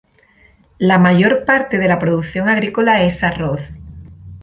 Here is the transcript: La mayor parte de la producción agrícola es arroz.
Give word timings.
La 0.79 0.97
mayor 0.97 1.45
parte 1.45 1.77
de 1.77 1.87
la 1.87 1.99
producción 1.99 2.49
agrícola 2.49 3.03
es 3.03 3.23
arroz. 3.23 3.61